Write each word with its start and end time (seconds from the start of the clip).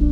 Hi, 0.00 0.06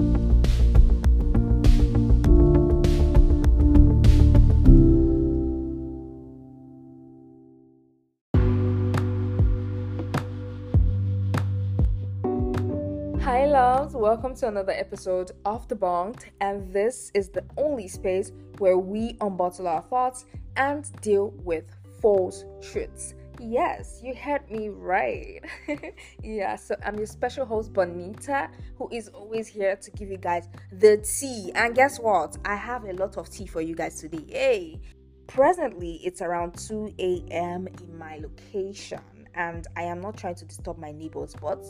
loves. 13.47 13.95
Welcome 13.95 14.35
to 14.37 14.49
another 14.49 14.73
episode 14.73 15.31
of 15.47 15.67
Debonked, 15.69 16.27
and 16.43 16.71
this 16.71 17.11
is 17.15 17.31
the 17.31 17.47
only 17.57 17.89
space 17.89 18.33
where 18.59 18.77
we 18.77 19.15
unbottle 19.15 19.67
our 19.67 19.81
thoughts 19.81 20.27
and 20.57 20.85
deal 21.01 21.31
with 21.45 21.65
false 22.03 22.45
truths. 22.61 23.15
Yes, 23.41 24.01
you 24.03 24.15
heard 24.15 24.51
me 24.51 24.69
right. 24.69 25.41
yeah, 26.23 26.57
so 26.57 26.75
I'm 26.85 26.97
your 26.97 27.07
special 27.07 27.47
host, 27.47 27.73
Bonnieta, 27.73 28.49
who 28.77 28.89
is 28.91 29.09
always 29.09 29.47
here 29.47 29.77
to 29.77 29.91
give 29.93 30.11
you 30.11 30.17
guys 30.17 30.49
the 30.73 30.97
tea. 30.99 31.53
And 31.55 31.75
guess 31.75 31.99
what? 32.01 32.37
I 32.45 32.57
have 32.57 32.85
a 32.85 32.93
lot 32.95 33.17
of 33.17 33.31
tea 33.31 33.47
for 33.47 33.61
you 33.61 33.77
guys 33.77 34.01
today. 34.01 34.25
Hey, 34.29 34.81
presently 35.29 36.01
it's 36.03 36.21
around 36.21 36.59
2 36.59 36.95
a.m. 36.99 37.69
in 37.81 37.97
my 37.97 38.19
location 38.19 39.01
and 39.39 39.67
I 39.77 39.83
am 39.85 40.01
not 40.01 40.17
trying 40.17 40.35
to 40.35 40.45
disturb 40.45 40.79
my 40.79 40.91
neighbors, 40.91 41.35
but 41.41 41.65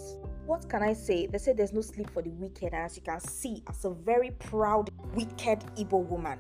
what 0.46 0.69
can 0.71 0.82
I 0.82 0.95
say? 0.95 1.27
They 1.27 1.37
say 1.37 1.52
there's 1.52 1.74
no 1.74 1.82
sleep 1.82 2.10
for 2.10 2.23
the 2.23 2.30
wicked, 2.30 2.73
and 2.73 2.82
as 2.85 2.96
you 2.96 3.02
can 3.02 3.21
see, 3.21 3.62
as 3.69 3.85
a 3.85 3.91
very 3.91 4.30
proud, 4.30 4.91
wicked 5.15 5.60
Igbo 5.77 6.07
woman, 6.07 6.38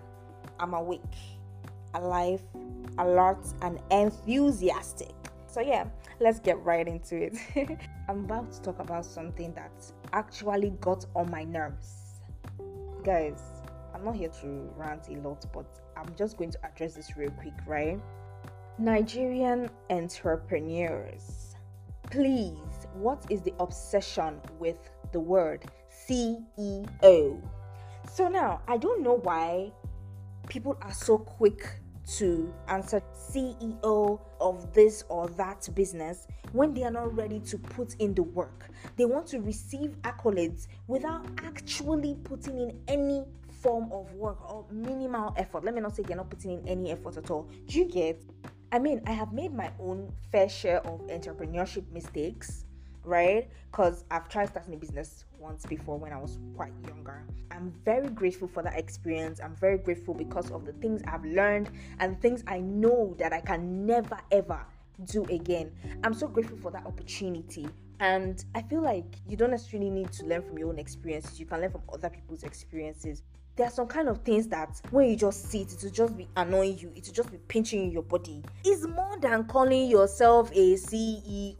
I'm 0.58 0.72
awake, 0.72 1.02
alive, 1.92 2.40
alert, 2.96 3.46
and 3.60 3.78
enthusiastic. 3.90 5.14
So, 5.48 5.62
yeah, 5.62 5.86
let's 6.20 6.40
get 6.40 6.62
right 6.62 6.86
into 6.86 7.16
it. 7.16 7.38
I'm 8.08 8.26
about 8.26 8.52
to 8.52 8.60
talk 8.60 8.80
about 8.80 9.06
something 9.06 9.54
that 9.54 9.72
actually 10.12 10.70
got 10.80 11.06
on 11.16 11.30
my 11.30 11.42
nerves. 11.42 12.20
Guys, 13.02 13.40
I'm 13.94 14.04
not 14.04 14.14
here 14.14 14.28
to 14.42 14.70
rant 14.76 15.08
a 15.08 15.14
lot, 15.26 15.46
but 15.54 15.80
I'm 15.96 16.14
just 16.16 16.36
going 16.36 16.50
to 16.50 16.58
address 16.64 16.94
this 16.94 17.16
real 17.16 17.30
quick, 17.30 17.54
right? 17.66 17.98
Nigerian 18.78 19.70
entrepreneurs. 19.88 21.56
Please, 22.10 22.86
what 22.92 23.24
is 23.30 23.40
the 23.40 23.54
obsession 23.58 24.40
with 24.58 24.90
the 25.12 25.20
word 25.20 25.64
CEO? 25.90 27.40
So 28.12 28.28
now, 28.28 28.60
I 28.68 28.76
don't 28.76 29.02
know 29.02 29.14
why 29.14 29.72
people 30.48 30.76
are 30.82 30.92
so 30.92 31.16
quick 31.16 31.80
to 32.16 32.52
answer 32.68 33.02
CEO 33.12 34.20
of 34.40 34.72
this 34.72 35.04
or 35.08 35.28
that 35.28 35.68
business 35.74 36.26
when 36.52 36.72
they 36.72 36.84
are 36.84 36.90
not 36.90 37.14
ready 37.14 37.40
to 37.40 37.58
put 37.58 37.94
in 37.96 38.14
the 38.14 38.22
work. 38.22 38.68
They 38.96 39.04
want 39.04 39.26
to 39.28 39.40
receive 39.40 39.90
accolades 40.02 40.68
without 40.86 41.26
actually 41.44 42.16
putting 42.24 42.58
in 42.58 42.80
any 42.88 43.24
form 43.62 43.90
of 43.92 44.12
work 44.14 44.38
or 44.50 44.64
minimal 44.70 45.34
effort. 45.36 45.64
Let 45.64 45.74
me 45.74 45.80
not 45.80 45.96
say 45.96 46.02
they're 46.02 46.16
not 46.16 46.30
putting 46.30 46.52
in 46.52 46.68
any 46.68 46.90
effort 46.90 47.16
at 47.16 47.30
all. 47.30 47.48
Do 47.66 47.78
you 47.78 47.84
get? 47.86 48.22
I 48.70 48.78
mean, 48.78 49.00
I 49.06 49.12
have 49.12 49.32
made 49.32 49.52
my 49.54 49.70
own 49.80 50.12
fair 50.30 50.48
share 50.48 50.86
of 50.86 51.00
entrepreneurship 51.08 51.90
mistakes, 51.90 52.64
right? 53.08 53.48
Because 53.70 54.04
I've 54.10 54.28
tried 54.28 54.50
starting 54.50 54.74
a 54.74 54.76
business 54.76 55.24
once 55.38 55.64
before 55.66 55.98
when 55.98 56.12
I 56.12 56.18
was 56.18 56.38
quite 56.54 56.72
younger. 56.86 57.24
I'm 57.50 57.72
very 57.84 58.08
grateful 58.08 58.48
for 58.48 58.62
that 58.62 58.78
experience. 58.78 59.40
I'm 59.42 59.56
very 59.56 59.78
grateful 59.78 60.14
because 60.14 60.50
of 60.50 60.64
the 60.64 60.72
things 60.74 61.02
I've 61.08 61.24
learned 61.24 61.70
and 61.98 62.20
things 62.20 62.44
I 62.46 62.60
know 62.60 63.14
that 63.18 63.32
I 63.32 63.40
can 63.40 63.86
never 63.86 64.18
ever 64.30 64.64
do 65.06 65.24
again. 65.24 65.72
I'm 66.04 66.14
so 66.14 66.28
grateful 66.28 66.58
for 66.58 66.70
that 66.72 66.86
opportunity. 66.86 67.68
And 68.00 68.44
I 68.54 68.62
feel 68.62 68.82
like 68.82 69.16
you 69.26 69.36
don't 69.36 69.50
necessarily 69.50 69.90
need 69.90 70.12
to 70.12 70.26
learn 70.26 70.42
from 70.42 70.58
your 70.58 70.68
own 70.68 70.78
experiences, 70.78 71.40
you 71.40 71.46
can 71.46 71.60
learn 71.60 71.72
from 71.72 71.82
other 71.92 72.10
people's 72.10 72.44
experiences 72.44 73.22
there 73.58 73.66
are 73.66 73.70
some 73.70 73.88
kind 73.88 74.08
of 74.08 74.18
things 74.18 74.46
that 74.46 74.80
when 74.92 75.10
you 75.10 75.16
just 75.16 75.50
sit, 75.50 75.72
it, 75.72 75.82
will 75.82 75.90
just 75.90 76.16
be 76.16 76.28
annoying 76.36 76.78
you, 76.78 76.92
it 76.94 77.04
will 77.04 77.12
just 77.12 77.32
be 77.32 77.38
pinching 77.38 77.90
your 77.90 78.04
body. 78.04 78.40
It's 78.64 78.86
more 78.86 79.18
than 79.20 79.44
calling 79.46 79.90
yourself 79.90 80.52
a 80.52 80.74
CEO. 80.74 81.56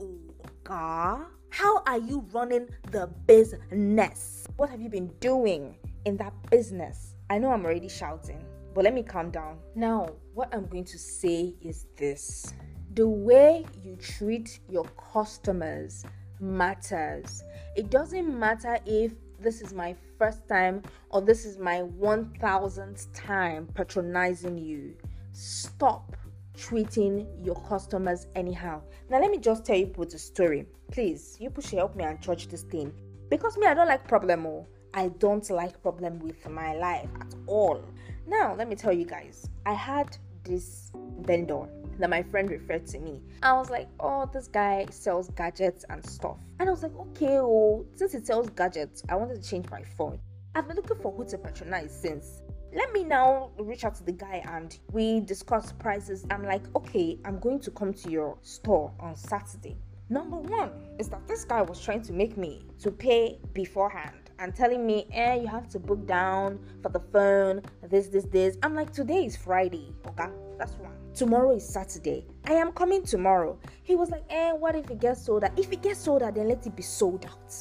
God, 0.62 1.26
how 1.50 1.82
are 1.86 1.98
you 1.98 2.24
running 2.32 2.68
the 2.90 3.08
business? 3.26 4.46
What 4.56 4.70
have 4.70 4.80
you 4.80 4.88
been 4.88 5.08
doing 5.20 5.76
in 6.04 6.16
that 6.18 6.32
business? 6.50 7.14
I 7.30 7.38
know 7.38 7.50
I'm 7.50 7.64
already 7.64 7.88
shouting, 7.88 8.44
but 8.74 8.84
let 8.84 8.94
me 8.94 9.02
calm 9.02 9.30
down. 9.30 9.58
Now, 9.74 10.08
what 10.34 10.54
I'm 10.54 10.66
going 10.66 10.84
to 10.84 10.98
say 10.98 11.54
is 11.60 11.86
this 11.96 12.52
the 12.94 13.08
way 13.08 13.64
you 13.82 13.96
treat 13.96 14.60
your 14.68 14.86
customers 15.12 16.04
matters. 16.40 17.42
It 17.76 17.90
doesn't 17.90 18.38
matter 18.38 18.78
if 18.86 19.12
this 19.40 19.60
is 19.60 19.72
my 19.72 19.94
first 20.18 20.48
time 20.48 20.82
or 21.10 21.20
this 21.22 21.44
is 21.44 21.58
my 21.58 21.82
1000th 21.98 23.06
time 23.14 23.68
patronizing 23.74 24.58
you. 24.58 24.94
Stop 25.32 26.16
treating 26.58 27.26
your 27.42 27.54
customers 27.68 28.26
anyhow. 28.34 28.82
Now, 29.08 29.20
let 29.20 29.30
me 29.30 29.38
just 29.38 29.64
tell 29.64 29.76
you 29.76 29.86
put 29.86 30.12
a 30.14 30.18
story. 30.18 30.66
Please, 30.90 31.36
you 31.38 31.50
push 31.50 31.70
help 31.70 31.94
me 31.96 32.04
and 32.04 32.20
judge 32.20 32.48
this 32.48 32.62
thing. 32.62 32.92
Because 33.30 33.56
me, 33.56 33.66
I 33.66 33.74
don't 33.74 33.88
like 33.88 34.06
problem. 34.08 34.46
Oh. 34.46 34.66
I 34.94 35.08
don't 35.18 35.48
like 35.50 35.80
problem 35.82 36.18
with 36.18 36.48
my 36.48 36.74
life 36.74 37.10
at 37.20 37.34
all. 37.46 37.84
Now, 38.26 38.54
let 38.54 38.68
me 38.68 38.74
tell 38.74 38.92
you 38.92 39.04
guys. 39.04 39.48
I 39.66 39.74
had 39.74 40.16
this 40.44 40.90
vendor 41.20 41.68
that 41.98 42.10
my 42.10 42.22
friend 42.22 42.50
referred 42.50 42.86
to 42.88 42.98
me. 42.98 43.22
I 43.42 43.52
was 43.52 43.70
like, 43.70 43.88
oh, 44.00 44.28
this 44.32 44.48
guy 44.48 44.86
sells 44.90 45.28
gadgets 45.30 45.84
and 45.90 46.04
stuff. 46.04 46.38
And 46.58 46.68
I 46.68 46.72
was 46.72 46.82
like, 46.82 46.96
okay, 46.96 47.38
oh, 47.38 47.86
since 47.94 48.12
he 48.12 48.20
sells 48.20 48.50
gadgets, 48.50 49.02
I 49.08 49.16
wanted 49.16 49.42
to 49.42 49.48
change 49.48 49.68
my 49.70 49.82
phone. 49.96 50.18
I've 50.54 50.66
been 50.66 50.76
looking 50.76 50.98
for 50.98 51.12
who 51.12 51.24
to 51.26 51.38
patronize 51.38 51.96
since. 51.96 52.42
Let 52.74 52.92
me 52.92 53.02
now 53.02 53.50
reach 53.58 53.84
out 53.84 53.94
to 53.94 54.04
the 54.04 54.12
guy 54.12 54.42
and 54.46 54.78
we 54.92 55.20
discuss 55.20 55.72
prices. 55.72 56.26
I'm 56.30 56.44
like, 56.44 56.62
okay, 56.76 57.18
I'm 57.24 57.38
going 57.38 57.60
to 57.60 57.70
come 57.70 57.94
to 57.94 58.10
your 58.10 58.36
store 58.42 58.92
on 59.00 59.16
Saturday. 59.16 59.76
Number 60.10 60.36
one 60.36 60.70
is 60.98 61.08
that 61.08 61.26
this 61.26 61.44
guy 61.44 61.62
was 61.62 61.80
trying 61.80 62.02
to 62.02 62.12
make 62.12 62.36
me 62.36 62.66
to 62.80 62.90
pay 62.90 63.38
beforehand 63.54 64.30
and 64.38 64.54
telling 64.54 64.86
me, 64.86 65.06
eh, 65.12 65.36
you 65.36 65.46
have 65.46 65.68
to 65.70 65.78
book 65.78 66.06
down 66.06 66.58
for 66.82 66.90
the 66.90 67.00
phone, 67.00 67.62
this, 67.88 68.08
this, 68.08 68.24
this. 68.24 68.58
I'm 68.62 68.74
like, 68.74 68.92
today 68.92 69.24
is 69.24 69.36
Friday, 69.36 69.94
okay? 70.06 70.28
That's 70.58 70.72
one. 70.74 70.92
Tomorrow 71.14 71.56
is 71.56 71.66
Saturday. 71.66 72.26
I 72.44 72.52
am 72.52 72.72
coming 72.72 73.02
tomorrow. 73.02 73.58
He 73.82 73.96
was 73.96 74.10
like, 74.10 74.24
eh, 74.28 74.52
what 74.52 74.76
if 74.76 74.90
it 74.90 75.00
gets 75.00 75.24
sold 75.24 75.44
out? 75.44 75.58
If 75.58 75.72
it 75.72 75.82
gets 75.82 76.00
sold 76.00 76.22
out, 76.22 76.34
then 76.34 76.48
let 76.48 76.66
it 76.66 76.76
be 76.76 76.82
sold 76.82 77.24
out. 77.24 77.54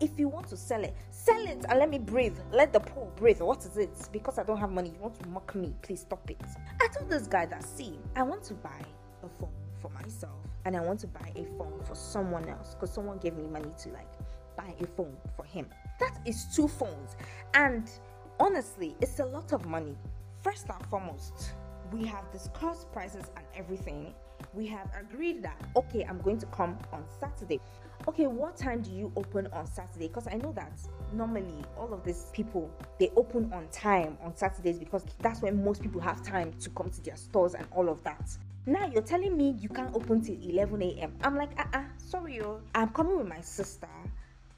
If 0.00 0.18
you 0.18 0.28
want 0.28 0.48
to 0.48 0.56
sell 0.56 0.82
it, 0.82 0.96
sell 1.24 1.46
it 1.46 1.64
and 1.68 1.78
let 1.78 1.88
me 1.88 1.98
breathe. 1.98 2.36
Let 2.52 2.72
the 2.72 2.80
poor 2.80 3.06
breathe. 3.16 3.40
What 3.40 3.64
is 3.64 3.76
it? 3.78 4.08
Because 4.12 4.38
I 4.38 4.42
don't 4.42 4.58
have 4.58 4.70
money, 4.70 4.90
you 4.90 4.98
want 5.00 5.20
to 5.22 5.28
mock 5.28 5.54
me. 5.54 5.74
Please 5.80 6.00
stop 6.00 6.28
it. 6.30 6.40
I 6.80 6.88
told 6.88 7.08
this 7.10 7.26
guy 7.26 7.46
that, 7.46 7.64
see, 7.64 7.98
I 8.14 8.22
want 8.22 8.42
to 8.44 8.54
buy 8.54 8.82
a 9.22 9.28
phone 9.40 9.48
for 9.80 9.90
myself 9.90 10.36
and 10.66 10.76
I 10.76 10.80
want 10.80 11.00
to 11.00 11.06
buy 11.06 11.32
a 11.34 11.44
phone 11.56 11.80
for 11.84 11.94
someone 11.94 12.48
else 12.48 12.74
because 12.74 12.92
someone 12.92 13.18
gave 13.18 13.36
me 13.36 13.46
money 13.46 13.70
to 13.82 13.88
like 13.90 14.12
buy 14.56 14.74
a 14.80 14.86
phone 14.86 15.16
for 15.34 15.44
him. 15.44 15.66
That 15.98 16.18
is 16.26 16.46
two 16.54 16.68
phones. 16.68 17.16
And 17.54 17.90
honestly, 18.38 18.94
it's 19.00 19.18
a 19.18 19.24
lot 19.24 19.52
of 19.52 19.64
money. 19.66 19.96
First 20.42 20.66
and 20.68 20.86
foremost, 20.86 21.52
we 21.90 22.04
have 22.04 22.30
discussed 22.32 22.92
prices 22.92 23.24
and 23.36 23.46
everything. 23.56 24.12
We 24.52 24.66
have 24.66 24.90
agreed 24.98 25.42
that, 25.42 25.58
okay, 25.74 26.04
I'm 26.04 26.18
going 26.20 26.38
to 26.38 26.46
come 26.46 26.76
on 26.92 27.04
Saturday. 27.18 27.60
Okay, 28.06 28.26
what 28.26 28.56
time 28.56 28.82
do 28.82 28.90
you 28.90 29.10
open 29.16 29.46
on 29.52 29.66
Saturday? 29.66 30.08
Because 30.08 30.28
I 30.30 30.34
know 30.34 30.52
that 30.52 30.78
normally 31.16 31.64
all 31.78 31.92
of 31.92 32.04
these 32.04 32.26
people 32.32 32.70
they 32.98 33.10
open 33.16 33.50
on 33.52 33.66
time 33.68 34.18
on 34.22 34.36
Saturdays 34.36 34.78
because 34.78 35.04
that's 35.20 35.42
when 35.42 35.64
most 35.64 35.82
people 35.82 36.00
have 36.00 36.22
time 36.22 36.52
to 36.60 36.70
come 36.70 36.90
to 36.90 37.00
their 37.02 37.16
stores 37.16 37.54
and 37.54 37.66
all 37.72 37.88
of 37.88 38.02
that. 38.04 38.30
Now 38.66 38.86
you're 38.86 39.02
telling 39.02 39.36
me 39.36 39.54
you 39.60 39.68
can't 39.68 39.94
open 39.94 40.22
till 40.22 40.36
11 40.40 40.82
a.m. 40.82 41.14
I'm 41.22 41.36
like, 41.36 41.50
uh 41.58 41.64
uh, 41.74 41.84
sorry, 41.98 42.36
yo. 42.36 42.60
I'm 42.74 42.88
coming 42.90 43.18
with 43.18 43.28
my 43.28 43.40
sister 43.40 43.88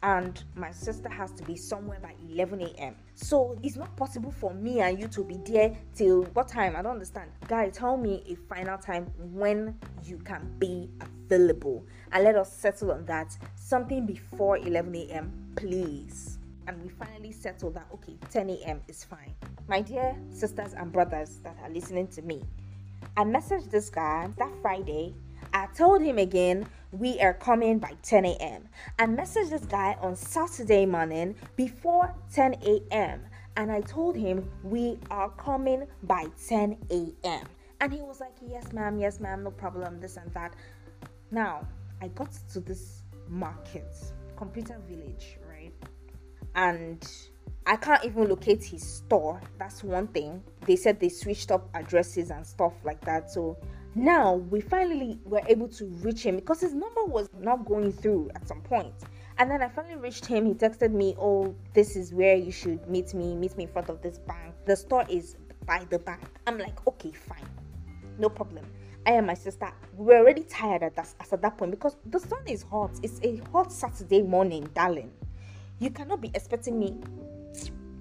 and 0.02 0.44
my 0.54 0.70
sister 0.70 1.08
has 1.08 1.32
to 1.32 1.42
be 1.42 1.56
somewhere 1.56 1.98
by 2.00 2.14
11 2.30 2.60
a.m. 2.60 2.94
So 3.14 3.58
it's 3.62 3.76
not 3.76 3.96
possible 3.96 4.30
for 4.30 4.54
me 4.54 4.80
and 4.80 5.00
you 5.00 5.08
to 5.08 5.24
be 5.24 5.38
there 5.44 5.76
till 5.94 6.22
what 6.34 6.46
time? 6.48 6.76
I 6.76 6.82
don't 6.82 6.92
understand. 6.92 7.30
Guy, 7.48 7.70
tell 7.70 7.96
me 7.96 8.22
a 8.28 8.34
final 8.48 8.78
time 8.78 9.06
when 9.18 9.76
you 10.04 10.18
can 10.18 10.54
be 10.58 10.88
available 11.00 11.84
and 12.12 12.22
let 12.22 12.36
us 12.36 12.52
settle 12.52 12.92
on 12.92 13.04
that. 13.06 13.36
Something 13.56 14.06
before 14.06 14.58
11 14.58 14.94
a.m., 14.94 15.52
please. 15.56 16.38
And 16.66 16.82
we 16.82 16.88
finally 16.88 17.32
settled 17.32 17.74
that 17.74 17.86
okay, 17.94 18.16
10 18.30 18.50
a.m. 18.50 18.80
is 18.88 19.04
fine. 19.04 19.34
My 19.68 19.80
dear 19.80 20.16
sisters 20.30 20.74
and 20.74 20.92
brothers 20.92 21.38
that 21.42 21.56
are 21.62 21.70
listening 21.70 22.08
to 22.08 22.22
me, 22.22 22.42
I 23.16 23.24
messaged 23.24 23.70
this 23.70 23.88
guy 23.88 24.28
that 24.38 24.52
Friday 24.62 25.14
I 25.52 25.66
told 25.66 26.02
him 26.02 26.18
again 26.18 26.66
we 26.92 27.20
are 27.20 27.34
coming 27.34 27.78
by 27.78 27.94
10 28.02 28.24
a.m. 28.24 28.68
I 28.98 29.06
messaged 29.06 29.50
this 29.50 29.64
guy 29.64 29.96
on 30.00 30.16
Saturday 30.16 30.86
morning 30.86 31.34
before 31.56 32.14
10 32.32 32.54
a.m. 32.64 33.22
and 33.56 33.70
I 33.70 33.80
told 33.80 34.16
him 34.16 34.48
we 34.62 34.98
are 35.10 35.30
coming 35.30 35.86
by 36.02 36.26
10 36.46 36.76
a.m. 36.90 37.46
And 37.80 37.92
he 37.92 38.00
was 38.00 38.20
like, 38.20 38.34
Yes, 38.46 38.72
ma'am, 38.72 38.98
yes, 38.98 39.20
ma'am, 39.20 39.42
no 39.42 39.50
problem, 39.50 40.00
this 40.00 40.16
and 40.16 40.32
that. 40.34 40.54
Now, 41.30 41.66
I 42.00 42.08
got 42.08 42.32
to 42.52 42.60
this 42.60 43.02
market, 43.28 43.94
computer 44.36 44.78
village? 44.88 45.38
And 46.56 47.08
I 47.66 47.76
can't 47.76 48.04
even 48.04 48.28
locate 48.28 48.64
his 48.64 48.82
store. 48.82 49.40
That's 49.58 49.84
one 49.84 50.08
thing. 50.08 50.42
They 50.66 50.76
said 50.76 50.98
they 50.98 51.08
switched 51.08 51.50
up 51.50 51.68
addresses 51.74 52.30
and 52.30 52.46
stuff 52.46 52.72
like 52.84 53.00
that. 53.04 53.30
So 53.30 53.58
now 53.94 54.34
we 54.34 54.60
finally 54.60 55.18
were 55.24 55.42
able 55.48 55.68
to 55.68 55.86
reach 55.86 56.22
him 56.22 56.36
because 56.36 56.60
his 56.60 56.74
number 56.74 57.04
was 57.04 57.28
not 57.38 57.64
going 57.66 57.92
through 57.92 58.30
at 58.34 58.48
some 58.48 58.62
point. 58.62 58.94
And 59.38 59.50
then 59.50 59.62
I 59.62 59.68
finally 59.68 59.96
reached 59.96 60.26
him. 60.26 60.46
He 60.46 60.54
texted 60.54 60.92
me, 60.92 61.14
Oh, 61.18 61.54
this 61.74 61.94
is 61.94 62.14
where 62.14 62.36
you 62.36 62.50
should 62.50 62.88
meet 62.88 63.12
me. 63.14 63.34
Meet 63.34 63.56
me 63.56 63.64
in 63.64 63.70
front 63.70 63.90
of 63.90 64.00
this 64.00 64.18
bank. 64.18 64.54
The 64.64 64.76
store 64.76 65.04
is 65.08 65.36
by 65.66 65.86
the 65.90 65.98
bank. 65.98 66.22
I'm 66.46 66.58
like, 66.58 66.86
Okay, 66.86 67.12
fine. 67.12 67.48
No 68.18 68.28
problem. 68.28 68.64
I 69.06 69.12
and 69.12 69.26
my 69.26 69.34
sister, 69.34 69.72
we 69.96 70.06
were 70.06 70.16
already 70.16 70.42
tired 70.42 70.82
at 70.82 70.96
that, 70.96 71.14
at 71.32 71.42
that 71.42 71.58
point 71.58 71.70
because 71.70 71.96
the 72.06 72.18
sun 72.18 72.42
is 72.46 72.62
hot. 72.62 72.90
It's 73.02 73.20
a 73.22 73.36
hot 73.52 73.72
Saturday 73.72 74.22
morning, 74.22 74.68
darling. 74.74 75.12
You 75.78 75.90
cannot 75.90 76.22
be 76.22 76.30
expecting 76.32 76.78
me. 76.78 76.96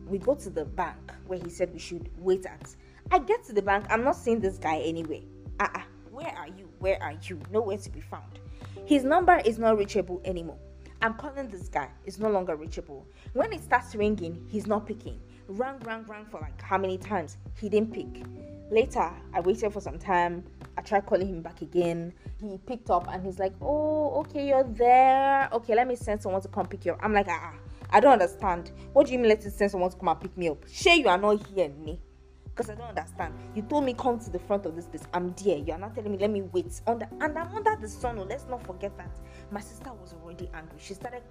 We 0.08 0.18
go 0.18 0.36
to 0.36 0.50
the 0.50 0.64
bank 0.64 1.12
where 1.28 1.40
he 1.40 1.50
said 1.50 1.74
we 1.74 1.80
should 1.80 2.10
wait 2.18 2.46
at. 2.46 2.74
I 3.12 3.20
get 3.20 3.44
to 3.46 3.54
the 3.54 3.62
bank. 3.62 3.86
I'm 3.90 4.04
not 4.04 4.16
seeing 4.16 4.40
this 4.40 4.58
guy 4.58 4.78
anyway. 4.78 5.26
Ah, 5.60 5.66
uh-uh. 5.66 5.82
where 6.12 6.34
are 6.38 6.48
you? 6.48 6.70
Where 6.80 7.02
are 7.04 7.16
you? 7.24 7.40
Nowhere 7.52 7.78
to 7.78 7.90
be 7.90 8.00
found. 8.00 8.40
His 8.86 9.04
number 9.04 9.42
is 9.44 9.60
not 9.60 9.78
reachable 9.78 10.22
anymore. 10.24 10.58
I'm 11.02 11.16
calling 11.16 11.50
this 11.50 11.68
guy. 11.68 11.90
It's 12.06 12.18
no 12.18 12.30
longer 12.30 12.56
reachable. 12.56 13.06
When 13.34 13.52
it 13.52 13.62
starts 13.62 13.94
ringing, 13.94 14.46
he's 14.48 14.68
not 14.68 14.86
picking. 14.86 15.20
Rang, 15.50 15.80
rang, 15.80 16.06
rang 16.06 16.26
for 16.26 16.40
like 16.40 16.62
how 16.62 16.78
many 16.78 16.98
times? 16.98 17.38
He 17.60 17.68
didn't 17.68 17.94
pick. 17.94 18.24
Later, 18.72 19.12
I 19.34 19.40
waited 19.42 19.72
for 19.72 19.80
some 19.80 20.00
time. 20.00 20.44
I 20.78 20.82
tried 20.82 21.06
calling 21.06 21.28
him 21.28 21.42
back 21.42 21.62
again. 21.62 22.14
He 22.42 22.58
picked 22.58 22.90
up 22.90 23.08
and 23.12 23.24
he's 23.24 23.40
like, 23.40 23.54
Oh, 23.62 24.20
okay, 24.22 24.48
you're 24.48 24.64
there. 24.64 25.50
Okay, 25.54 25.76
let 25.76 25.88
me 25.88 25.96
send 25.96 26.22
someone 26.22 26.42
to 26.42 26.48
come 26.48 26.66
pick 26.66 26.86
you 26.86 26.94
up. 26.94 27.00
I'm 27.02 27.14
like, 27.14 27.28
Ah, 27.30 27.54
I 27.92 28.00
don't 28.00 28.14
understand. 28.14 28.72
What 28.94 29.08
do 29.08 29.14
you 29.14 29.20
mean, 29.20 29.30
let's 29.30 29.52
send 29.54 29.72
someone 29.72 29.92
to 29.92 29.98
come 29.98 30.10
and 30.10 30.20
pick 30.20 30.36
me 30.38 30.50
up? 30.50 30.64
Sure, 30.68 30.94
you 30.94 31.08
are 31.08 31.18
not 31.18 31.46
here, 31.48 31.70
me. 31.70 32.00
Because 32.46 32.70
I 32.70 32.76
don't 32.76 32.88
understand. 32.88 33.34
You 33.54 33.62
told 33.64 33.84
me 33.84 33.94
come 33.94 34.18
to 34.20 34.30
the 34.30 34.40
front 34.40 34.66
of 34.66 34.76
this 34.76 34.86
place. 34.86 35.04
I'm 35.14 35.36
there. 35.44 35.58
You 35.58 35.74
are 35.74 35.80
not 35.80 35.94
telling 35.94 36.12
me 36.12 36.18
let 36.18 36.32
me 36.32 36.42
wait. 36.42 36.82
Under 36.88 37.08
and 37.22 37.38
I'm 37.38 37.54
under 37.54 37.76
the 37.80 37.88
sun. 37.88 38.18
Oh, 38.18 38.24
let's 38.24 38.46
not 38.48 38.66
forget 38.66 38.98
that. 38.98 39.12
My 39.52 39.60
sister 39.60 39.92
was 39.94 40.16
already 40.24 40.50
angry. 40.54 40.80
She 40.80 40.94
started 40.94 41.22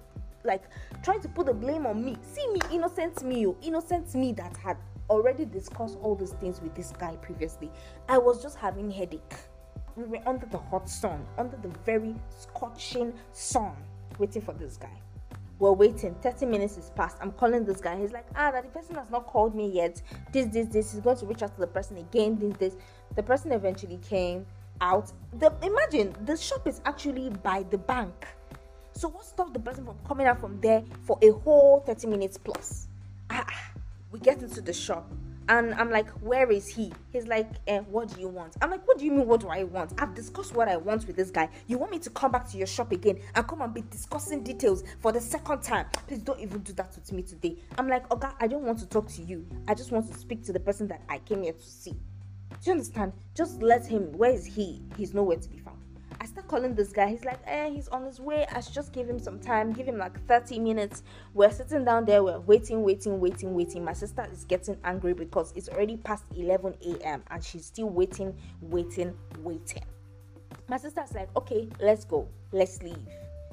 like 0.45 0.63
trying 1.03 1.21
to 1.21 1.27
put 1.27 1.47
the 1.47 1.53
blame 1.53 1.85
on 1.85 2.05
me. 2.05 2.15
See 2.21 2.47
me, 2.49 2.59
innocent 2.71 3.23
me, 3.23 3.47
oh, 3.47 3.57
innocent 3.61 4.13
me 4.13 4.31
that 4.33 4.55
had 4.57 4.77
already 5.09 5.45
discussed 5.45 5.97
all 6.01 6.15
these 6.15 6.33
things 6.33 6.61
with 6.61 6.75
this 6.75 6.91
guy 6.97 7.15
previously. 7.17 7.71
I 8.09 8.17
was 8.17 8.41
just 8.41 8.57
having 8.57 8.89
headache. 8.89 9.35
We 9.95 10.03
were 10.03 10.19
under 10.25 10.45
the 10.45 10.57
hot 10.57 10.89
sun, 10.89 11.25
under 11.37 11.57
the 11.57 11.69
very 11.85 12.15
scorching 12.37 13.13
sun, 13.31 13.73
waiting 14.19 14.41
for 14.41 14.53
this 14.53 14.77
guy. 14.77 14.91
We're 15.57 15.71
waiting. 15.71 16.15
30 16.15 16.47
minutes 16.47 16.77
is 16.77 16.91
past. 16.95 17.17
I'm 17.21 17.31
calling 17.31 17.63
this 17.63 17.79
guy. 17.79 17.97
He's 17.97 18.11
like, 18.11 18.25
ah, 18.35 18.51
that 18.51 18.63
the 18.63 18.69
person 18.69 18.95
has 18.95 19.09
not 19.09 19.25
called 19.25 19.55
me 19.55 19.69
yet. 19.71 20.01
This, 20.33 20.47
this, 20.47 20.67
this. 20.67 20.91
He's 20.91 21.01
going 21.01 21.15
to 21.17 21.25
reach 21.25 21.43
out 21.43 21.53
to 21.55 21.61
the 21.61 21.67
person 21.67 21.97
again. 21.97 22.37
This, 22.37 22.57
this. 22.57 22.75
The 23.15 23.23
person 23.23 23.53
eventually 23.53 23.99
came 24.09 24.45
out. 24.81 25.13
The 25.39 25.53
imagine 25.63 26.13
the 26.25 26.35
shop 26.35 26.67
is 26.67 26.81
actually 26.85 27.29
by 27.29 27.63
the 27.69 27.77
bank. 27.77 28.27
So 28.91 29.07
what 29.07 29.25
stopped 29.25 29.53
the 29.53 29.59
person 29.59 29.85
from 29.85 29.97
coming 30.05 30.27
out 30.27 30.41
from 30.41 30.59
there 30.59 30.83
for 31.03 31.17
a 31.21 31.29
whole 31.29 31.81
30 31.85 32.07
minutes 32.07 32.37
plus? 32.37 32.87
We 34.15 34.21
get 34.21 34.41
into 34.41 34.61
the 34.61 34.71
shop 34.71 35.11
and 35.49 35.73
I'm 35.73 35.89
like, 35.91 36.09
where 36.21 36.49
is 36.49 36.69
he? 36.69 36.93
He's 37.11 37.27
like, 37.27 37.49
eh, 37.67 37.79
what 37.79 38.15
do 38.15 38.21
you 38.21 38.29
want? 38.29 38.55
I'm 38.61 38.71
like, 38.71 38.87
what 38.87 38.97
do 38.97 39.03
you 39.03 39.11
mean, 39.11 39.27
what 39.27 39.41
do 39.41 39.49
I 39.49 39.65
want? 39.65 39.91
I've 40.01 40.13
discussed 40.13 40.55
what 40.55 40.69
I 40.69 40.77
want 40.77 41.05
with 41.05 41.17
this 41.17 41.31
guy. 41.31 41.49
You 41.67 41.77
want 41.77 41.91
me 41.91 41.99
to 41.99 42.09
come 42.11 42.31
back 42.31 42.49
to 42.51 42.57
your 42.57 42.65
shop 42.65 42.93
again 42.93 43.19
and 43.35 43.45
come 43.45 43.61
and 43.61 43.73
be 43.73 43.83
discussing 43.91 44.41
details 44.41 44.85
for 45.01 45.11
the 45.11 45.19
second 45.19 45.63
time? 45.63 45.87
Please 46.07 46.19
don't 46.19 46.39
even 46.39 46.59
do 46.59 46.71
that 46.75 46.95
with 46.95 47.11
me 47.11 47.23
today. 47.23 47.57
I'm 47.77 47.89
like, 47.89 48.09
okay, 48.09 48.29
I 48.39 48.47
don't 48.47 48.63
want 48.63 48.79
to 48.79 48.85
talk 48.85 49.09
to 49.09 49.21
you. 49.21 49.45
I 49.67 49.73
just 49.73 49.91
want 49.91 50.09
to 50.09 50.17
speak 50.17 50.45
to 50.45 50.53
the 50.53 50.61
person 50.61 50.87
that 50.87 51.01
I 51.09 51.17
came 51.17 51.43
here 51.43 51.51
to 51.51 51.61
see. 51.61 51.91
Do 51.91 52.57
you 52.63 52.71
understand? 52.71 53.11
Just 53.35 53.61
let 53.61 53.85
him. 53.85 54.13
Where 54.13 54.31
is 54.31 54.45
he? 54.45 54.81
He's 54.95 55.13
nowhere 55.13 55.39
to 55.39 55.49
be 55.49 55.57
found. 55.57 55.84
I 56.25 56.27
start 56.27 56.47
calling 56.47 56.73
this 56.73 56.91
guy. 56.91 57.09
He's 57.09 57.23
like, 57.23 57.37
eh, 57.45 57.69
he's 57.69 57.87
on 57.89 58.03
his 58.03 58.19
way. 58.19 58.47
I 58.51 58.59
should 58.59 58.73
just 58.73 58.91
give 58.91 59.07
him 59.07 59.19
some 59.19 59.39
time, 59.39 59.71
give 59.73 59.85
him 59.85 59.99
like 59.99 60.19
30 60.25 60.57
minutes. 60.57 61.03
We're 61.35 61.51
sitting 61.51 61.85
down 61.85 62.05
there, 62.05 62.23
we're 62.23 62.39
waiting, 62.39 62.81
waiting, 62.81 63.19
waiting, 63.19 63.53
waiting. 63.53 63.85
My 63.85 63.93
sister 63.93 64.27
is 64.33 64.43
getting 64.43 64.75
angry 64.83 65.13
because 65.13 65.53
it's 65.55 65.69
already 65.69 65.97
past 65.97 66.23
11 66.35 66.77
a.m. 66.83 67.21
and 67.29 67.43
she's 67.43 67.67
still 67.67 67.91
waiting, 67.91 68.35
waiting, 68.59 69.13
waiting. 69.41 69.83
My 70.67 70.77
sister's 70.77 71.13
like, 71.13 71.29
okay, 71.37 71.69
let's 71.79 72.05
go, 72.05 72.27
let's 72.51 72.81
leave. 72.81 72.97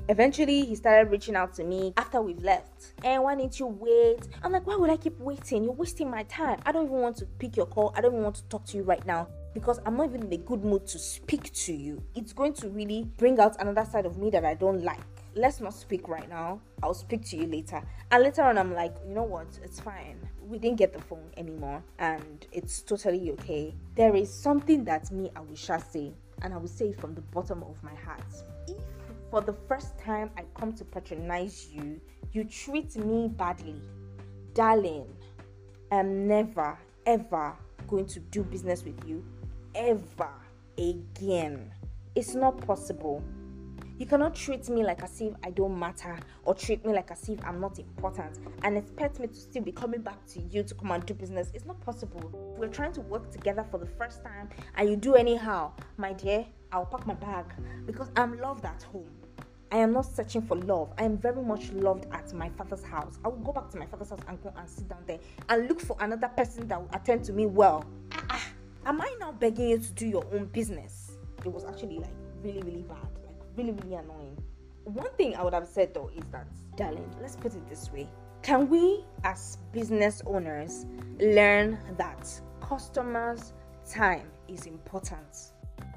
Eventually, 0.08 0.64
he 0.64 0.74
started 0.74 1.10
reaching 1.10 1.36
out 1.36 1.52
to 1.56 1.64
me 1.64 1.92
after 1.98 2.22
we've 2.22 2.42
left. 2.42 2.94
And 3.04 3.16
eh, 3.16 3.18
why 3.18 3.34
didn't 3.34 3.60
you 3.60 3.66
wait? 3.66 4.28
I'm 4.42 4.50
like, 4.50 4.66
why 4.66 4.76
would 4.76 4.88
I 4.88 4.96
keep 4.96 5.20
waiting? 5.20 5.64
You're 5.64 5.74
wasting 5.74 6.10
my 6.10 6.22
time. 6.22 6.58
I 6.64 6.72
don't 6.72 6.86
even 6.86 7.02
want 7.02 7.18
to 7.18 7.26
pick 7.38 7.54
your 7.54 7.66
call. 7.66 7.92
I 7.94 8.00
don't 8.00 8.12
even 8.12 8.24
want 8.24 8.36
to 8.36 8.44
talk 8.44 8.64
to 8.64 8.78
you 8.78 8.82
right 8.82 9.04
now 9.06 9.28
because 9.54 9.80
I'm 9.84 9.96
not 9.96 10.08
even 10.08 10.24
in 10.24 10.32
a 10.32 10.36
good 10.38 10.64
mood 10.64 10.86
to 10.88 10.98
speak 10.98 11.52
to 11.52 11.72
you. 11.72 12.02
It's 12.14 12.32
going 12.32 12.54
to 12.54 12.68
really 12.68 13.08
bring 13.16 13.38
out 13.38 13.60
another 13.60 13.84
side 13.84 14.06
of 14.06 14.18
me 14.18 14.30
that 14.30 14.44
I 14.44 14.54
don't 14.54 14.82
like. 14.82 15.00
Let's 15.34 15.60
not 15.60 15.74
speak 15.74 16.08
right 16.08 16.28
now. 16.28 16.60
I'll 16.82 16.94
speak 16.94 17.24
to 17.30 17.36
you 17.36 17.46
later. 17.46 17.82
And 18.10 18.22
later 18.22 18.42
on, 18.42 18.58
I'm 18.58 18.74
like, 18.74 18.94
you 19.06 19.14
know 19.14 19.22
what? 19.22 19.46
It's 19.62 19.80
fine. 19.80 20.18
We 20.40 20.58
didn't 20.58 20.78
get 20.78 20.92
the 20.92 21.00
phone 21.00 21.30
anymore, 21.36 21.82
and 21.98 22.46
it's 22.52 22.82
totally 22.82 23.30
okay. 23.32 23.74
There 23.94 24.14
is 24.14 24.32
something 24.32 24.84
that 24.84 25.10
me, 25.10 25.30
I 25.34 25.40
will 25.40 25.56
say, 25.56 26.12
and 26.42 26.52
I 26.52 26.56
will 26.56 26.68
say 26.68 26.88
it 26.88 27.00
from 27.00 27.14
the 27.14 27.22
bottom 27.22 27.62
of 27.62 27.82
my 27.82 27.94
heart. 27.94 28.24
If 28.68 28.76
for 29.30 29.40
the 29.40 29.54
first 29.66 29.98
time 29.98 30.30
I 30.36 30.44
come 30.54 30.74
to 30.74 30.84
patronize 30.84 31.68
you, 31.72 32.00
you 32.32 32.44
treat 32.44 32.96
me 32.96 33.28
badly, 33.28 33.80
darling, 34.52 35.06
I'm 35.90 36.26
never, 36.26 36.78
ever 37.06 37.56
going 37.86 38.06
to 38.06 38.20
do 38.20 38.42
business 38.42 38.84
with 38.84 39.02
you 39.06 39.24
ever 39.74 40.30
again. 40.78 41.72
It's 42.14 42.34
not 42.34 42.60
possible. 42.60 43.22
You 43.98 44.06
cannot 44.06 44.34
treat 44.34 44.68
me 44.68 44.84
like 44.84 45.02
as 45.02 45.20
if 45.20 45.32
I 45.44 45.50
don't 45.50 45.78
matter 45.78 46.18
or 46.44 46.54
treat 46.54 46.84
me 46.84 46.92
like 46.92 47.10
as 47.10 47.28
if 47.28 47.38
I'm 47.44 47.60
not 47.60 47.78
important 47.78 48.38
and 48.62 48.76
expect 48.76 49.20
me 49.20 49.28
to 49.28 49.34
still 49.34 49.62
be 49.62 49.70
coming 49.70 50.00
back 50.00 50.26
to 50.28 50.40
you 50.40 50.62
to 50.64 50.74
come 50.74 50.90
and 50.90 51.04
do 51.06 51.14
business. 51.14 51.50
It's 51.54 51.66
not 51.66 51.80
possible. 51.80 52.20
We're 52.58 52.68
trying 52.68 52.92
to 52.94 53.00
work 53.02 53.30
together 53.30 53.64
for 53.70 53.78
the 53.78 53.86
first 53.86 54.24
time 54.24 54.48
and 54.76 54.88
you 54.88 54.96
do 54.96 55.14
anyhow. 55.14 55.72
My 55.98 56.14
dear, 56.14 56.46
I'll 56.72 56.86
pack 56.86 57.06
my 57.06 57.14
bag 57.14 57.44
because 57.86 58.10
I'm 58.16 58.40
loved 58.40 58.64
at 58.64 58.82
home. 58.82 59.10
I 59.72 59.76
am 59.76 59.94
not 59.94 60.04
searching 60.04 60.42
for 60.42 60.56
love. 60.56 60.92
I 60.98 61.04
am 61.04 61.16
very 61.16 61.42
much 61.42 61.70
loved 61.72 62.06
at 62.12 62.30
my 62.34 62.50
father's 62.50 62.84
house. 62.84 63.18
I 63.24 63.28
will 63.28 63.38
go 63.38 63.52
back 63.52 63.70
to 63.70 63.78
my 63.78 63.86
father's 63.86 64.10
house 64.10 64.20
and 64.28 64.42
go 64.42 64.52
and 64.54 64.68
sit 64.68 64.86
down 64.86 65.02
there 65.06 65.18
and 65.48 65.66
look 65.66 65.80
for 65.80 65.96
another 66.00 66.28
person 66.28 66.68
that 66.68 66.78
will 66.78 66.90
attend 66.92 67.24
to 67.24 67.32
me 67.32 67.46
well. 67.46 67.82
Am 68.84 69.00
I 69.00 69.14
now 69.20 69.30
begging 69.30 69.68
you 69.68 69.78
to 69.78 69.92
do 69.92 70.08
your 70.08 70.24
own 70.32 70.46
business? 70.46 71.16
It 71.44 71.52
was 71.52 71.64
actually 71.64 72.00
like 72.00 72.14
really, 72.42 72.62
really 72.62 72.82
bad, 72.82 73.06
like 73.24 73.36
really, 73.56 73.70
really 73.70 73.94
annoying. 73.94 74.36
One 74.82 75.12
thing 75.16 75.36
I 75.36 75.44
would 75.44 75.54
have 75.54 75.68
said 75.68 75.94
though 75.94 76.10
is 76.16 76.24
that, 76.32 76.48
darling, 76.76 77.08
let's 77.20 77.36
put 77.36 77.54
it 77.54 77.68
this 77.68 77.92
way. 77.92 78.08
Can 78.42 78.68
we, 78.68 79.04
as 79.22 79.58
business 79.70 80.20
owners, 80.26 80.86
learn 81.20 81.78
that 81.96 82.40
customers' 82.60 83.52
time 83.88 84.28
is 84.48 84.66
important? 84.66 85.52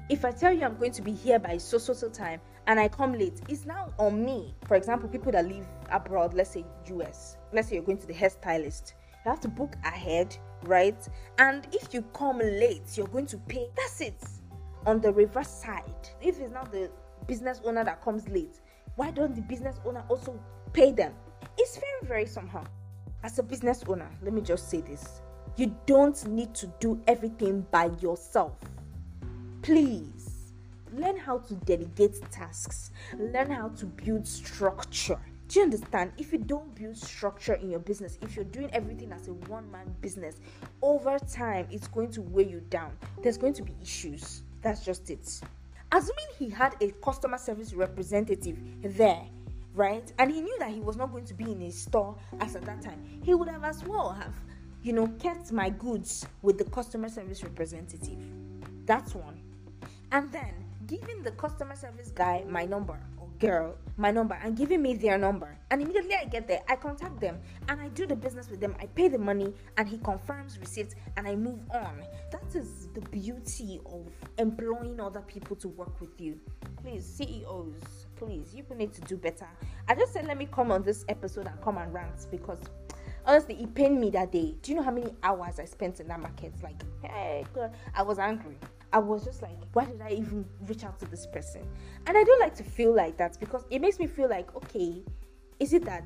If 0.08 0.24
I 0.24 0.30
tell 0.30 0.52
you 0.52 0.62
I'm 0.62 0.76
going 0.76 0.92
to 0.92 1.02
be 1.02 1.10
here 1.12 1.40
by 1.40 1.56
so 1.56 1.78
so 1.78 1.92
so 1.92 2.08
time 2.08 2.40
and 2.68 2.78
I 2.78 2.86
come 2.86 3.14
late, 3.14 3.40
it's 3.48 3.66
now 3.66 3.92
on 3.98 4.24
me. 4.24 4.54
For 4.68 4.76
example, 4.76 5.08
people 5.08 5.32
that 5.32 5.48
live 5.48 5.66
abroad, 5.90 6.34
let's 6.34 6.50
say 6.50 6.64
US, 6.92 7.36
let's 7.52 7.68
say 7.68 7.74
you're 7.74 7.84
going 7.84 7.98
to 7.98 8.06
the 8.06 8.14
hairstylist, 8.14 8.92
you 9.26 9.30
have 9.30 9.40
to 9.40 9.48
book 9.48 9.76
ahead 9.84 10.34
right? 10.66 11.08
And 11.38 11.66
if 11.72 11.92
you 11.92 12.02
come 12.12 12.38
late, 12.38 12.96
you're 12.96 13.06
going 13.08 13.26
to 13.26 13.38
pay. 13.38 13.68
That's 13.76 14.00
it. 14.00 14.22
On 14.84 15.00
the 15.00 15.12
reverse 15.12 15.48
side, 15.48 15.82
if 16.20 16.38
it's 16.40 16.52
not 16.52 16.70
the 16.70 16.90
business 17.26 17.60
owner 17.64 17.84
that 17.84 18.02
comes 18.02 18.28
late, 18.28 18.60
why 18.96 19.10
don't 19.10 19.34
the 19.34 19.42
business 19.42 19.80
owner 19.84 20.04
also 20.08 20.38
pay 20.72 20.92
them? 20.92 21.12
It's 21.58 21.76
very, 21.76 22.08
very 22.08 22.26
somehow. 22.26 22.64
As 23.22 23.38
a 23.38 23.42
business 23.42 23.82
owner, 23.88 24.08
let 24.22 24.32
me 24.32 24.40
just 24.40 24.70
say 24.70 24.80
this 24.80 25.22
you 25.56 25.74
don't 25.86 26.26
need 26.26 26.54
to 26.54 26.66
do 26.80 27.00
everything 27.06 27.66
by 27.70 27.90
yourself. 28.00 28.52
Please 29.62 30.52
learn 30.92 31.16
how 31.16 31.38
to 31.38 31.54
delegate 31.54 32.20
tasks, 32.30 32.90
learn 33.18 33.50
how 33.50 33.68
to 33.70 33.86
build 33.86 34.28
structure 34.28 35.18
do 35.48 35.60
you 35.60 35.64
understand? 35.64 36.12
If 36.18 36.32
you 36.32 36.38
don't 36.38 36.74
build 36.74 36.96
structure 36.96 37.54
in 37.54 37.70
your 37.70 37.78
business, 37.78 38.18
if 38.20 38.34
you're 38.34 38.44
doing 38.44 38.68
everything 38.72 39.12
as 39.12 39.28
a 39.28 39.32
one 39.32 39.70
man 39.70 39.94
business, 40.00 40.36
over 40.82 41.18
time 41.18 41.68
it's 41.70 41.86
going 41.86 42.10
to 42.12 42.22
weigh 42.22 42.48
you 42.48 42.60
down. 42.68 42.96
There's 43.22 43.38
going 43.38 43.52
to 43.54 43.62
be 43.62 43.72
issues. 43.80 44.42
That's 44.62 44.84
just 44.84 45.08
it. 45.10 45.40
Assuming 45.92 46.26
he 46.36 46.48
had 46.48 46.74
a 46.80 46.90
customer 47.04 47.38
service 47.38 47.72
representative 47.74 48.58
there, 48.82 49.22
right? 49.74 50.12
And 50.18 50.32
he 50.32 50.40
knew 50.40 50.58
that 50.58 50.70
he 50.70 50.80
was 50.80 50.96
not 50.96 51.12
going 51.12 51.24
to 51.26 51.34
be 51.34 51.52
in 51.52 51.62
a 51.62 51.70
store 51.70 52.16
as 52.40 52.56
at 52.56 52.64
that 52.64 52.82
time, 52.82 53.04
he 53.22 53.34
would 53.34 53.48
have 53.48 53.62
as 53.62 53.84
well 53.84 54.10
have, 54.10 54.34
you 54.82 54.92
know, 54.92 55.06
kept 55.20 55.52
my 55.52 55.70
goods 55.70 56.26
with 56.42 56.58
the 56.58 56.64
customer 56.64 57.08
service 57.08 57.44
representative. 57.44 58.18
That's 58.84 59.14
one. 59.14 59.40
And 60.10 60.32
then 60.32 60.54
giving 60.88 61.22
the 61.22 61.32
customer 61.32 61.76
service 61.76 62.10
guy 62.10 62.44
my 62.48 62.64
number 62.64 62.98
girl 63.38 63.76
my 63.96 64.10
number 64.10 64.38
and 64.42 64.56
giving 64.56 64.82
me 64.82 64.94
their 64.94 65.18
number. 65.18 65.56
And 65.70 65.82
immediately 65.82 66.14
I 66.14 66.24
get 66.26 66.46
there, 66.46 66.60
I 66.68 66.76
contact 66.76 67.20
them 67.20 67.38
and 67.68 67.80
I 67.80 67.88
do 67.88 68.06
the 68.06 68.16
business 68.16 68.50
with 68.50 68.60
them. 68.60 68.76
I 68.80 68.86
pay 68.86 69.08
the 69.08 69.18
money 69.18 69.52
and 69.76 69.88
he 69.88 69.98
confirms 69.98 70.58
receipts 70.58 70.94
and 71.16 71.26
I 71.26 71.34
move 71.34 71.60
on. 71.72 72.02
That 72.30 72.54
is 72.54 72.88
the 72.94 73.00
beauty 73.00 73.80
of 73.86 74.06
employing 74.38 75.00
other 75.00 75.22
people 75.22 75.56
to 75.56 75.68
work 75.68 76.00
with 76.00 76.20
you. 76.20 76.38
Please, 76.82 77.04
CEOs, 77.04 78.06
please, 78.16 78.54
you 78.54 78.64
need 78.76 78.92
to 78.92 79.00
do 79.02 79.16
better. 79.16 79.48
I 79.88 79.94
just 79.94 80.12
said, 80.12 80.26
let 80.26 80.36
me 80.36 80.46
come 80.50 80.70
on 80.70 80.82
this 80.82 81.04
episode 81.08 81.46
and 81.46 81.60
come 81.62 81.78
and 81.78 81.92
rant 81.92 82.26
because 82.30 82.60
honestly, 83.24 83.56
it 83.62 83.74
pained 83.74 84.00
me 84.00 84.10
that 84.10 84.30
day. 84.30 84.54
Do 84.62 84.72
you 84.72 84.76
know 84.76 84.84
how 84.84 84.92
many 84.92 85.14
hours 85.22 85.58
I 85.58 85.64
spent 85.64 86.00
in 86.00 86.08
that 86.08 86.20
market? 86.20 86.52
Like, 86.62 86.82
hey, 87.02 87.44
I 87.94 88.02
was 88.02 88.18
angry. 88.18 88.58
I 88.92 88.98
was 88.98 89.24
just 89.24 89.42
like, 89.42 89.56
why 89.72 89.84
did 89.84 90.00
I 90.00 90.10
even 90.10 90.44
reach 90.66 90.84
out 90.84 90.98
to 91.00 91.06
this 91.06 91.26
person? 91.26 91.62
And 92.06 92.16
I 92.16 92.24
don't 92.24 92.40
like 92.40 92.54
to 92.56 92.64
feel 92.64 92.94
like 92.94 93.16
that 93.18 93.38
because 93.40 93.64
it 93.70 93.80
makes 93.80 93.98
me 93.98 94.06
feel 94.06 94.28
like, 94.28 94.54
okay, 94.56 95.02
is 95.60 95.72
it 95.72 95.84
that 95.84 96.04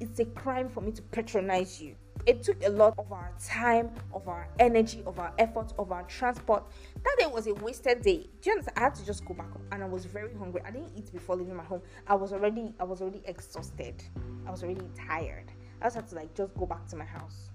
it's 0.00 0.18
a 0.20 0.24
crime 0.24 0.68
for 0.68 0.80
me 0.80 0.92
to 0.92 1.02
patronize 1.02 1.80
you? 1.80 1.94
It 2.26 2.42
took 2.42 2.62
a 2.64 2.68
lot 2.68 2.94
of 2.98 3.10
our 3.12 3.32
time, 3.42 3.90
of 4.12 4.28
our 4.28 4.46
energy, 4.58 5.02
of 5.06 5.18
our 5.18 5.32
effort, 5.38 5.72
of 5.78 5.90
our 5.90 6.02
transport. 6.02 6.64
That 7.02 7.16
day 7.18 7.26
was 7.26 7.46
a 7.46 7.54
wasted 7.54 8.02
day. 8.02 8.28
Do 8.42 8.50
you 8.50 8.52
understand? 8.52 8.76
I 8.76 8.80
had 8.82 8.94
to 8.96 9.06
just 9.06 9.24
go 9.24 9.32
back 9.32 9.50
home 9.50 9.64
and 9.72 9.82
I 9.82 9.86
was 9.86 10.04
very 10.04 10.34
hungry. 10.34 10.60
I 10.64 10.70
didn't 10.70 10.92
eat 10.96 11.10
before 11.12 11.36
leaving 11.36 11.56
my 11.56 11.64
home. 11.64 11.80
I 12.06 12.14
was 12.14 12.32
already 12.34 12.74
I 12.78 12.84
was 12.84 13.00
already 13.00 13.22
exhausted. 13.24 14.02
I 14.46 14.50
was 14.50 14.62
already 14.62 14.86
tired. 15.08 15.50
I 15.80 15.86
just 15.86 15.96
had 15.96 16.08
to 16.08 16.14
like 16.14 16.34
just 16.34 16.54
go 16.54 16.66
back 16.66 16.86
to 16.88 16.96
my 16.96 17.06
house 17.06 17.48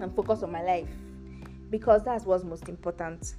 and 0.00 0.14
focus 0.14 0.44
on 0.44 0.52
my 0.52 0.62
life 0.62 0.88
because 1.70 2.04
that's 2.04 2.24
what's 2.24 2.44
most 2.44 2.68
important. 2.68 3.34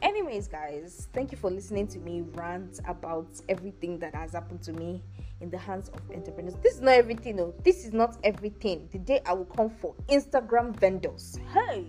Anyways, 0.00 0.46
guys, 0.46 1.08
thank 1.12 1.32
you 1.32 1.38
for 1.38 1.50
listening 1.50 1.88
to 1.88 1.98
me 1.98 2.22
rant 2.32 2.80
about 2.86 3.26
everything 3.48 3.98
that 3.98 4.14
has 4.14 4.32
happened 4.32 4.62
to 4.62 4.72
me 4.72 5.02
in 5.40 5.50
the 5.50 5.58
hands 5.58 5.88
of 5.88 6.00
entrepreneurs. 6.10 6.54
This 6.62 6.76
is 6.76 6.80
not 6.80 6.94
everything, 6.94 7.36
no. 7.36 7.52
This 7.64 7.84
is 7.84 7.92
not 7.92 8.16
everything. 8.22 8.88
The 8.92 8.98
day 8.98 9.20
I 9.26 9.32
will 9.32 9.46
come 9.46 9.70
for 9.70 9.94
Instagram 10.08 10.76
vendors. 10.76 11.38
Hey, 11.52 11.86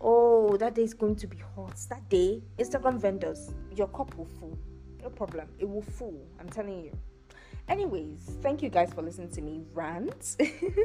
oh, 0.00 0.56
that 0.58 0.74
day 0.74 0.82
is 0.82 0.94
going 0.94 1.16
to 1.16 1.26
be 1.26 1.38
hot. 1.54 1.78
That 1.88 2.08
day, 2.08 2.42
Instagram 2.58 3.00
vendors, 3.00 3.54
your 3.74 3.88
cup 3.88 4.14
will 4.16 4.28
full. 4.38 4.58
No 5.02 5.08
problem, 5.08 5.48
it 5.58 5.68
will 5.68 5.82
full. 5.82 6.20
I'm 6.38 6.48
telling 6.48 6.84
you. 6.84 6.92
Anyways, 7.68 8.36
thank 8.42 8.62
you 8.62 8.68
guys 8.68 8.92
for 8.92 9.02
listening 9.02 9.30
to 9.30 9.40
me 9.40 9.62
rant. 9.72 10.36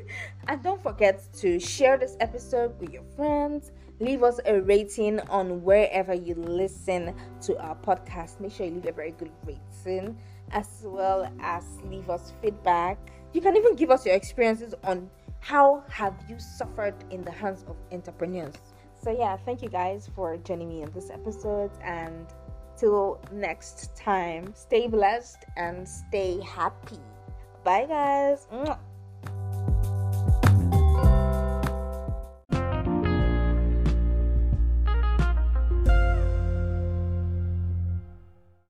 and 0.48 0.64
don't 0.64 0.82
forget 0.82 1.22
to 1.38 1.60
share 1.60 1.98
this 1.98 2.16
episode 2.20 2.80
with 2.80 2.92
your 2.92 3.04
friends. 3.16 3.72
Leave 4.00 4.24
us 4.24 4.40
a 4.46 4.62
rating 4.62 5.20
on 5.22 5.64
wherever 5.64 6.14
you 6.14 6.36
listen 6.36 7.16
to 7.42 7.58
our 7.60 7.76
podcast. 7.76 8.40
Make 8.40 8.52
sure 8.52 8.66
you 8.66 8.74
leave 8.74 8.86
a 8.86 8.92
very 8.92 9.12
good 9.12 9.32
rating 9.46 10.18
as 10.52 10.68
well 10.84 11.32
as 11.42 11.64
leave 11.90 12.10
us 12.10 12.34
feedback. 12.42 12.98
You 13.34 13.42
can 13.42 13.56
even 13.58 13.76
give 13.76 13.92
us 13.92 14.06
your 14.06 14.16
experiences 14.16 14.74
on 14.84 15.10
how 15.40 15.84
have 15.90 16.14
you 16.30 16.40
suffered 16.40 16.96
in 17.12 17.24
the 17.24 17.32
hands 17.32 17.66
of 17.68 17.76
entrepreneurs. 17.92 18.56
So 19.02 19.12
yeah, 19.12 19.38
thank 19.38 19.62
you 19.62 19.70
guys 19.70 20.10
for 20.16 20.38
joining 20.38 20.70
me 20.70 20.82
in 20.82 20.92
this 20.92 21.10
episode 21.10 21.72
and 21.84 22.28
Till 22.78 23.20
next 23.32 23.96
time, 23.96 24.54
stay 24.56 24.88
blessed 24.88 25.46
and 25.58 25.88
stay 25.88 26.40
happy. 26.42 27.00
Bye, 27.64 27.86
guys. 27.86 28.48